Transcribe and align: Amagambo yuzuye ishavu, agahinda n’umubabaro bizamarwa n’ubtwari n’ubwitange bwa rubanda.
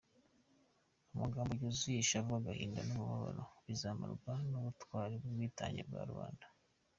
Amagambo 1.13 1.51
yuzuye 1.61 1.99
ishavu, 2.01 2.31
agahinda 2.39 2.81
n’umubabaro 2.83 3.43
bizamarwa 3.65 4.31
n’ubtwari 4.49 5.15
n’ubwitange 5.19 5.81
bwa 5.89 6.03
rubanda. 6.11 6.45